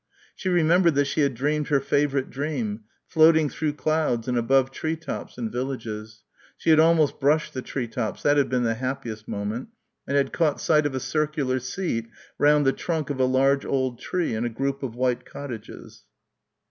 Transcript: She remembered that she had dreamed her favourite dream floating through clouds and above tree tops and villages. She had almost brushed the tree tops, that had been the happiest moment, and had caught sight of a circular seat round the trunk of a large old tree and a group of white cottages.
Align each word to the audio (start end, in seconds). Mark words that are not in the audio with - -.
She 0.35 0.49
remembered 0.49 0.95
that 0.95 1.05
she 1.05 1.21
had 1.21 1.35
dreamed 1.35 1.67
her 1.67 1.79
favourite 1.79 2.31
dream 2.31 2.85
floating 3.05 3.49
through 3.49 3.73
clouds 3.73 4.27
and 4.27 4.35
above 4.35 4.71
tree 4.71 4.95
tops 4.95 5.37
and 5.37 5.51
villages. 5.51 6.23
She 6.57 6.71
had 6.71 6.79
almost 6.79 7.19
brushed 7.19 7.53
the 7.53 7.61
tree 7.61 7.87
tops, 7.87 8.23
that 8.23 8.35
had 8.35 8.49
been 8.49 8.63
the 8.63 8.73
happiest 8.73 9.27
moment, 9.27 9.67
and 10.07 10.17
had 10.17 10.33
caught 10.33 10.59
sight 10.59 10.87
of 10.87 10.95
a 10.95 10.99
circular 10.99 11.59
seat 11.59 12.07
round 12.39 12.65
the 12.65 12.73
trunk 12.73 13.11
of 13.11 13.19
a 13.19 13.25
large 13.25 13.63
old 13.63 13.99
tree 13.99 14.33
and 14.33 14.43
a 14.43 14.49
group 14.49 14.81
of 14.81 14.95
white 14.95 15.23
cottages. 15.23 16.03